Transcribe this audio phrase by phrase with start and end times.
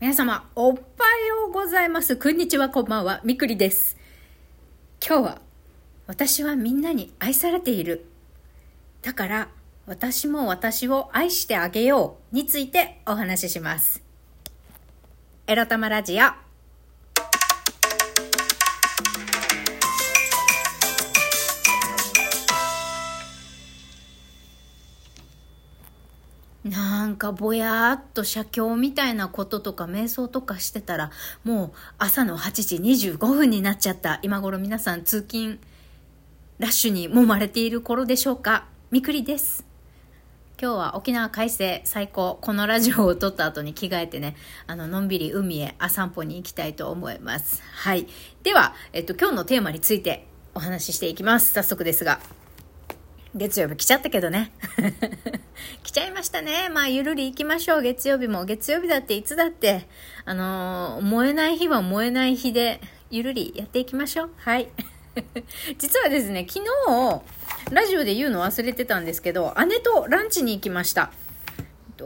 [0.00, 2.16] 皆様、おっぱいをございます。
[2.16, 3.20] こんにちは、こんばんは。
[3.24, 3.96] みくりです。
[5.04, 5.40] 今日は、
[6.06, 8.06] 私はみんなに愛されている。
[9.02, 9.48] だから、
[9.86, 14.00] 私も私を愛してあげようについてお話しします。
[15.48, 16.47] エロ玉ラジオ。
[26.68, 31.10] なんかぼやーっと写経みたいなこととか瞑想とかしてたら
[31.44, 34.18] もう朝の8時25分になっちゃった。
[34.22, 35.58] 今頃皆さん通勤
[36.58, 38.66] ラッシュに揉まれている頃でしょうか。
[38.90, 39.64] みくりです。
[40.60, 42.38] 今日は沖縄快晴最高。
[42.40, 44.34] このラジオを撮った後に着替えてね
[44.66, 47.62] あののんびり海へあ散歩に行きたいと思います。
[47.62, 48.08] はい。
[48.42, 51.54] では、えっと、今日のテーマについてお話ししていきます。
[51.54, 52.18] 早速ですが。
[53.34, 54.52] 月曜日来ちゃったけどね。
[55.82, 56.68] 来ちゃいましたね。
[56.70, 57.82] まあ、ゆるり行きましょう。
[57.82, 58.44] 月曜日も。
[58.44, 59.86] 月曜日だっていつだって、
[60.24, 64.30] あのー燃えない日は燃えない日で、ゆるりやっていきましょう。
[64.38, 64.68] はい。
[65.78, 67.22] 実はですね、昨日、
[67.70, 71.10] ラジオで言うの忘れてたんですけど、姉とランチに行きました。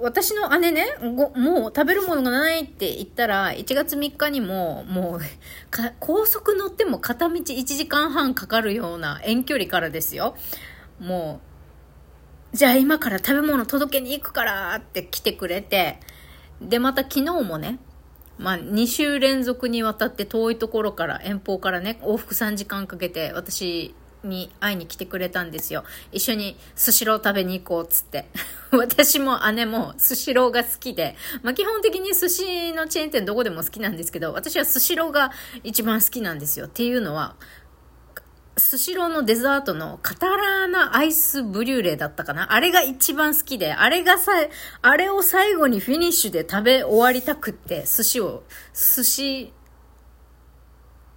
[0.00, 5.20] 私の姉ね、もう食べるものがないって言ったら、1月3日にも、もう、
[6.00, 10.36] 高速乗っても片道1時間半かかるような遠距離からですよ。
[11.00, 11.40] も
[12.52, 16.00] う、じゃあ今から食べ物届けに行くからって来てくれて、
[16.60, 17.78] で、また昨日もね、
[18.38, 25.84] まあ、2週連続にわたって遠いところから、遠方からね、往復3時間かけて私に会いに来てくれたんですよ。
[26.12, 28.26] 一緒にスシロー食べに行こうっつって。
[28.72, 35.30] 私も姉もスシローが好きで、まあ、基本的に寿司のチェーン店どこでも好きなんですけど、私はスシローが
[35.62, 36.66] 一番好きなんですよ。
[36.66, 37.36] っていうのは、
[38.58, 42.54] スシローのデザートのカタラーナアイスブリューレだったかな？
[42.54, 44.32] あれが一番好きで、あれがさ、
[44.80, 49.52] あれを最後にフィニッシュで食べ終わりたくって、寿司を、寿司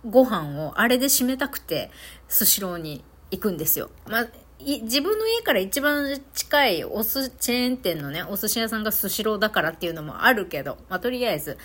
[0.05, 1.91] ご飯をあれで締めたくて、
[2.27, 3.89] スシローに行くんですよ。
[4.05, 4.27] まあ
[4.59, 11.57] 自分の家から一番近いお寿チェーン店のね、お寿司屋さんがスシローだからっていうのもあるけど、まあ、とりあえず、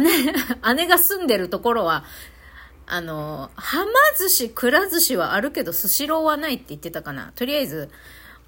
[0.00, 0.32] 姉、
[0.76, 2.04] 姉が住んでるところは、
[2.90, 7.32] あの、はま寿司、くら寿司はあるけど、スシローはないって言ってたかな。
[7.34, 7.90] とりあえず、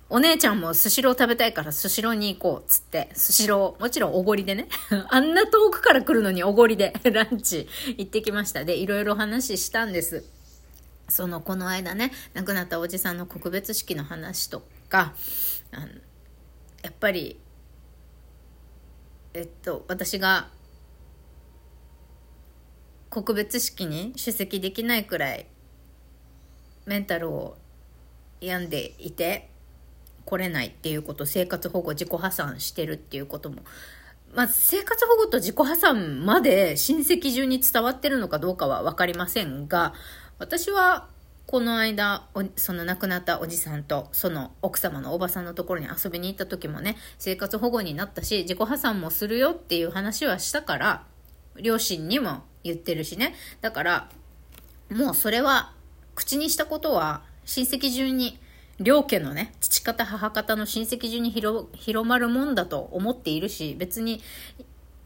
[0.09, 4.69] お姉ちゃんもスシロー食べたいからスシローに行こうっつって、スシロー、もちろんおごりでね。
[5.11, 8.65] あんな遠くから来るのにおごりで ランチ行ってきました。
[8.65, 10.25] で、いろいろ話したんです。
[11.09, 15.15] その、この間ね、亡くなったおじさんの告別式の話とか、
[15.71, 15.87] あの
[16.83, 17.39] やっぱり、
[19.34, 20.49] えっと、私が
[23.10, 25.47] 告別式に出席できないくらい
[26.87, 27.56] メンタルを
[28.41, 29.50] 病んでいて
[30.25, 33.62] 来れないっていうこと生活保護自己破産してるっていうことも。
[34.32, 39.93] まあ、生活保護と自己破産まで親戚中に伝わってるのかどうかは分かりませんが
[40.38, 41.09] 私は
[41.49, 51.04] この間その亡くなったおじさんとその奥様のおばさんのところに遊びに行った時もね生活保護になったし自己破産もするよっていう話はしたから
[51.60, 53.34] 両親にも言ってるしね。
[53.60, 54.09] だから
[54.91, 55.72] もうそれは
[56.15, 58.38] 口にしたことは親戚中に
[58.81, 61.69] 両家のね父方母方の親戚中に広
[62.09, 64.22] まるもんだと思っているし別に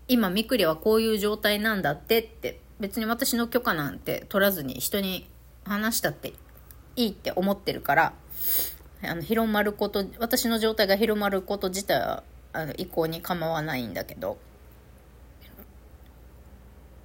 [0.08, 5.26] 今みくりはこういう状態なんだってって別に私の許可なんて取らずに人に
[5.64, 6.34] 話したって
[6.96, 8.12] いいって思ってるから
[9.02, 12.22] あの広まること私の状態が広まること自体は
[12.52, 14.38] あの意向に構わないんだけど。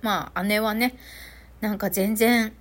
[0.02, 0.98] まあ姉はね
[1.62, 2.54] なんか全然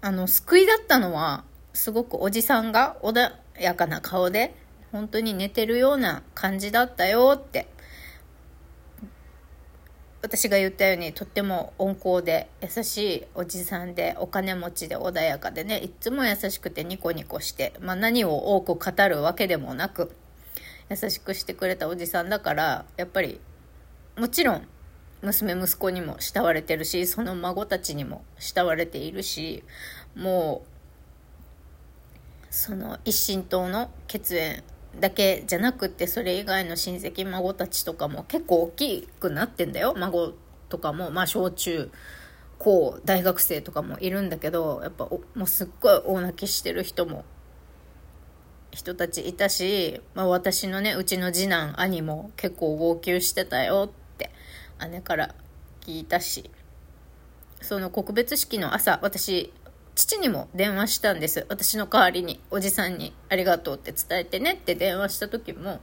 [0.00, 4.54] あの救いだったのはすごくおじさんが穏やかな顔で
[4.90, 7.68] 本当に寝てるような感じだったよって
[10.22, 20.14] 私が言ったようにとっても温厚で優しいおじさんでお金持ちで穏やかでねいつも優しくてニコニコして、まあ、何を多く語るわけでもなく
[20.88, 23.40] 優しくしてくれたおじさんだからやっぱり
[24.16, 24.68] もちろん
[25.22, 29.62] 娘息子にも慕われてるしその孫たちにも慕われているし
[30.16, 30.72] もう
[32.50, 34.62] その一神党の血縁
[35.00, 39.94] だけじゃなくってそれ以外の親戚孫たちとかも結構大きくなってんだよ。
[39.96, 40.34] 孫
[40.68, 41.90] とかもまあ小中
[42.58, 47.24] 高大学生とかもいるんだけどやっぱもうすっごい大泣きしてる人も
[48.70, 53.84] 人たちいたし、まあ、私のねうちの次男兄も結構号泣してたよ。
[53.86, 54.01] って
[54.88, 55.34] 姉から
[55.80, 56.50] 聞いたし
[57.60, 59.52] その告別式の朝私
[59.94, 61.44] 父にも電話したんです。
[61.50, 65.80] 私の代わりにおじさんに「ありがとう」って伝えてねって電話した時も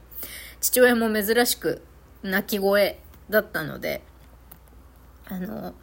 [0.60, 1.82] 父親も珍しく
[2.22, 2.98] 泣き声
[3.30, 4.02] だったので
[5.32, 5.74] あの、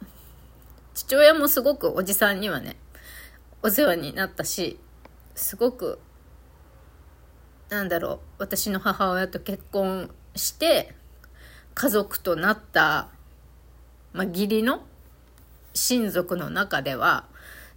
[0.92, 2.76] 父親もすごくおじさんにはね、
[3.62, 4.78] お世話になったし、
[5.34, 5.98] すごく、
[7.70, 10.94] なんだろう、私の母親と結婚して、
[11.78, 13.06] 家族となった、
[14.12, 14.82] まあ、義理の
[15.74, 17.26] 親族の中では、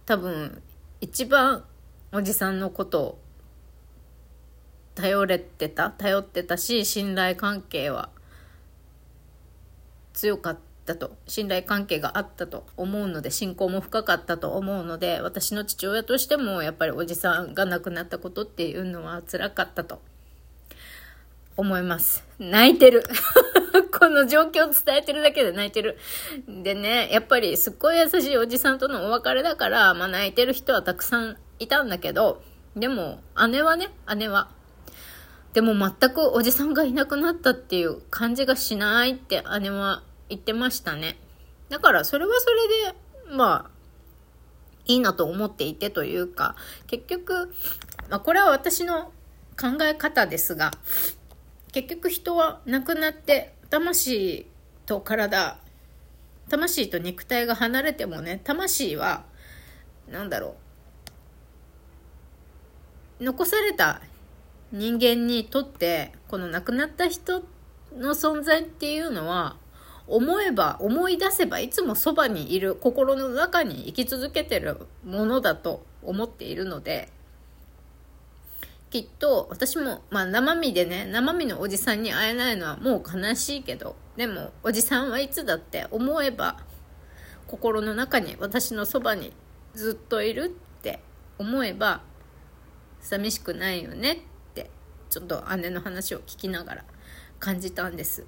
[0.06, 0.60] 多分、
[1.00, 1.62] 一番
[2.10, 3.18] おじさんのことを
[4.96, 8.08] 頼れてた頼ってたし信頼関係は
[10.14, 20.00] 強かったと信頼関係があったと思うので信仰も深かったと思うので私の父親としてもやっぱりおじさんが亡くなったことっていうのは辛かったと。
[21.56, 23.02] 思います泣いてる
[23.98, 25.96] この状況を伝えてるだけで泣いてる。
[26.48, 32.42] でね、やっぱりすっごい優しいおじさんとのお別れだから、まあ泣いてる人はたくさんいたんだけど、
[32.74, 34.48] でも姉はね、姉は
[35.52, 41.16] でも全くおじさんがいなくなったっていう感じがしないって姉は言ってましたね。
[41.68, 42.90] だからそれはそれ
[43.30, 43.70] で、まあ、
[44.86, 46.56] いいなと思っていてというか、
[46.86, 47.54] 結局、
[48.08, 49.12] まあこれは私の
[49.60, 50.70] 考え方ですが、
[51.72, 54.46] 結局人は亡くなって魂
[54.84, 55.58] と体、
[56.48, 59.24] 魂と肉体が離れてもね、魂は、
[60.10, 60.56] なんだろ
[63.20, 64.02] う、残された
[64.72, 67.44] 人間にとってこの亡くなった人
[67.96, 69.56] の存在っていうのは
[70.06, 77.10] 思えば思い出せばいつもそばにいる心の中に生き続けてるものだと思っているので
[78.92, 86.58] きっと私も、まあ、生身でね生身のおじさんに会えないのはもう悲しいけどでもおじさんはいつだって思えば
[87.46, 89.32] 心の中に私のそばに
[89.72, 91.00] ずっといるって
[91.38, 92.02] 思えば
[93.00, 94.16] 寂しくないよねっ
[94.52, 94.70] て
[95.08, 96.84] ちょっと姉の話を聞きながら
[97.40, 98.26] 感じたんです。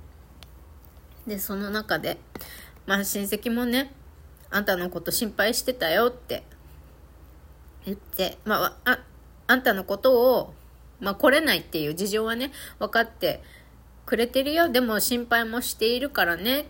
[1.26, 2.16] でその中で
[2.86, 3.92] まあ親戚もね
[4.48, 6.42] あんたのこと心配してたよって
[7.84, 8.98] 言ってまああ
[9.46, 10.54] あんたのことを
[11.00, 13.42] まあ来れないっていう事情はね分かって
[14.06, 14.68] くれてるよ。
[14.68, 16.60] でも心配もしているからね。
[16.60, 16.64] っ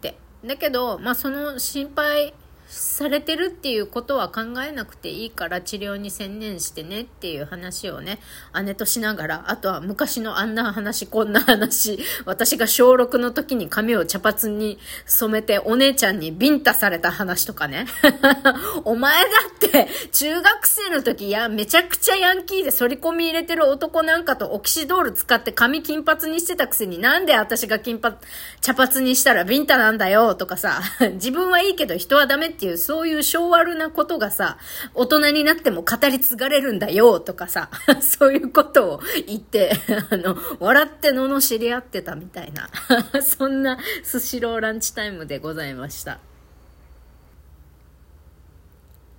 [0.00, 0.16] て。
[0.44, 2.34] だけどまあその心配
[2.70, 8.20] されてるっていうことは考えなくていいから治療に専念してねっていう話をね、
[8.64, 17.86] 姉としながら、あとは昔のあんな話、こんな話、 私が小6の時に髪を茶髪に染めてお姉ちゃんにビンタされた話とかね。
[18.84, 28.16] お前だって中学生の時やめちゃくちゃヤンキーで反り込み入れてる男なんかとオキシドール使って髪金髪にしてたくせになんで私が金髪、
[28.60, 30.80] 茶髪にしたらビンタなんだよとかさ、
[31.14, 34.58] 自分はいいけど人はダメってっていう、そういう昭和なことがさ、
[34.94, 37.70] 大人になっても語り継がれるんだよ、とかさ、
[38.02, 39.72] そういうことを言って、
[40.10, 42.68] あの、笑って罵り合ってたみたいな、
[43.22, 46.18] そんなスシローランチタイムでございました。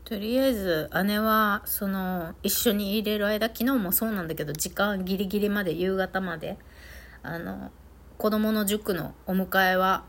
[0.06, 6.58] とりあえず姉はその一緒に入れる間昨日もそうなんだけど時間ギリギリまで夕方まで
[7.24, 7.72] あの
[8.18, 10.04] 子供の塾のお迎えは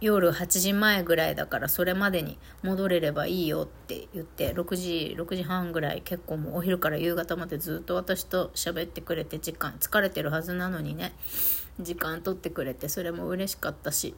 [0.00, 11.12] 夜8時前ぐらいだからそれまでに戻れればいいよって言って6時6時半ぐらい結構もうお昼から夕方までずっと私と喋ってくれて時間疲れてるはずなのにね
[11.80, 14.14] 時間取ってくれてそれも嬉しかったし。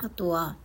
[0.00, 0.56] あとは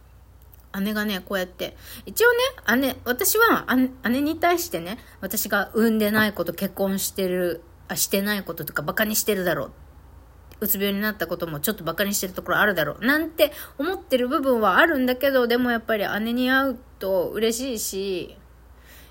[0.79, 2.31] 姉がねこうやって一応
[2.75, 3.67] ね姉私は
[4.09, 9.71] 姉に対してね私が産んでないこと結婚してるあしてないこととかバカにしてるだろう
[10.63, 18.37] うつ病になったこともちょっとバカにしてるところあるだろうなんて思ってる部分はあるんだけどでもやっぱり姉に会うと嬉しいし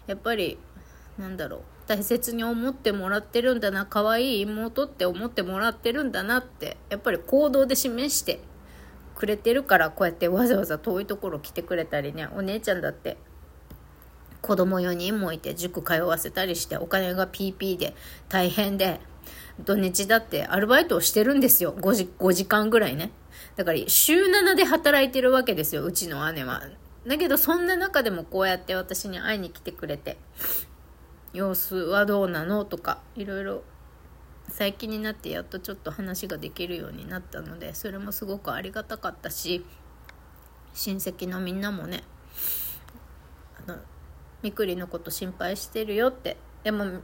[0.07, 0.59] やっぱり
[1.19, 8.41] なんだろう大切に思ってもらってるんだな可愛い妹って思ってもらってるんだなってやっぱり行動で示して
[9.15, 13.19] くれてるからこうやってわざわざ遠いところ来てくれたりねお姉ちゃんだって
[14.41, 17.95] 子供4人もいて塾通わせたりしてお金が PP で
[18.29, 19.01] 大変で
[19.65, 21.75] 土日だってアルバイトをしてるんですよ。
[21.75, 23.11] 5時 ,5 時間ぐらいね。
[23.57, 26.63] だから週7で働いてるわけですよ、うちの姉は。
[27.07, 30.17] だけどそんな中でもこうやって私に会いに来てくれて、
[31.33, 33.63] 様子はどうなのとか、いろいろ
[34.49, 39.65] 最近になってやっとちょっと話ができるようになったので、それもすごくありがたかったし、
[40.75, 42.05] 親戚のみんなもね、
[43.67, 43.79] あの、
[44.43, 47.01] みくりのこと心配してるよって、でも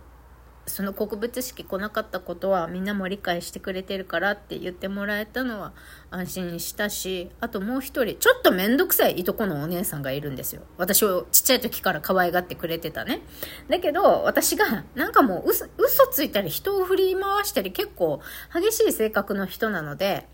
[0.68, 5.72] その告別式来なかったことはみんなも理解してくれてるからって言ってもらえたのは
[6.10, 13.22] 安心したしあともう一人ちょっと面倒くさいいとこのお姉さんがいるんですよ私をちっちゃい時から可愛がってくれてたね
[13.68, 18.20] だけど私がなんかもう嘘嘘ついたり人を振り回したり結構
[18.52, 20.28] 激しい性格の人なので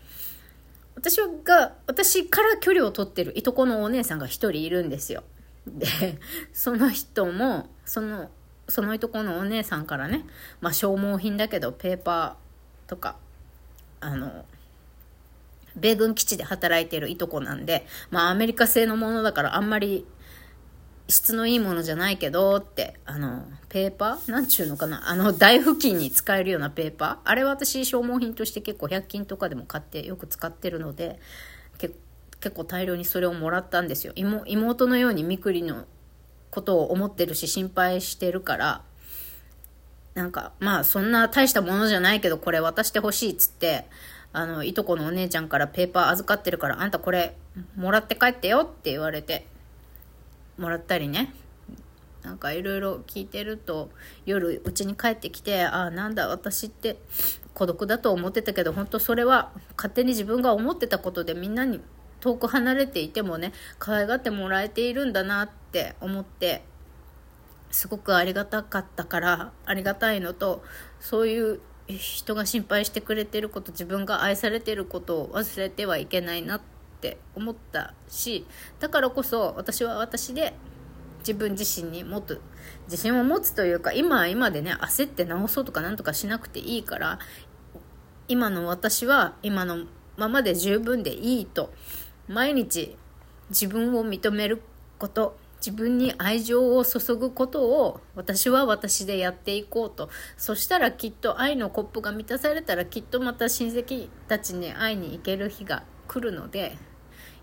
[0.95, 5.23] 私私が、私から距離を取ってるいとこのお姉さんが一人いるんですよ。
[5.67, 5.87] で、
[6.51, 8.31] その人も、その、
[8.67, 10.25] そのいとこのお姉さんからね、
[10.61, 13.17] まあ消耗品だけどペーパーとか、
[13.99, 14.45] あの、
[15.75, 20.05] 米軍基地で働いてるいとこなんで、まあアメリカ製のものだからあんまり
[21.07, 24.31] 質のいいものじゃないけどって、あの、ペーパー？
[24.31, 25.07] なんちゅうのかな？
[25.09, 27.17] あの、台付近に使えるようなペーパー？
[27.23, 31.19] あれは私消耗品として結構100均とかでも買ってよく使ってるので、
[31.77, 31.93] 結
[32.55, 34.13] 構大量にそれをもらったんですよ。
[34.15, 35.85] 妹のようにみくりの
[36.51, 38.81] ことを思ってるし心配してるから、
[40.13, 43.85] なんか、まあそんな大したものじゃないけどこれ渡してほしいっつって、
[44.31, 47.35] あの、いとこのお姉ちゃんからペーパー預かってるからあんたこれ
[47.75, 49.45] もらって帰ってよって言われて、
[50.57, 51.33] もらったりね。
[52.25, 53.91] なんかいろいろ聞いてると
[54.25, 56.97] 夜うちに帰ってきてああなんだ私って
[57.53, 61.81] 孤独だと思ってたけど本当それは勝手に自分が思ってたことでみんなに
[62.21, 66.63] 遠く離れていてもね可愛がってもらえているんだなってって思って
[67.69, 70.63] すごくありがたかったからありがたいのと
[71.01, 76.61] そういう人が心配してくれてること自分が愛されてることを忘れてはいけないなっ
[77.01, 78.45] て思ったし
[78.79, 80.53] だからこそ私は私で
[81.19, 82.37] 自分自身にもっと
[82.85, 87.19] 自信を持つというか今は今でね焦って直そうとかなんとかしなくていいから
[88.29, 91.73] 今の私は今のままで十分でいいと
[92.29, 92.95] 毎日
[93.49, 94.61] 自分を認める
[94.97, 106.77] こと自分に愛情を注ぐことを私は私でやっていこうとそしたらきっと愛のコップが満たされたらきっとまた親戚たちに会いに行ける日が来るので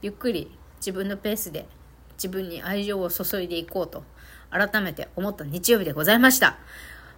[0.02, 1.66] ゆっくり自分のペースで
[2.12, 4.04] 自分に愛情を注いでいこうと
[4.50, 6.58] 改めて思った日曜日でございました。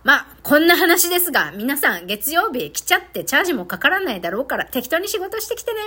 [0.04, 5.80] まあ、こんな話ですが、皆さん月曜日来ちゃってチャージもかからないだろうから適当に仕事してきてね。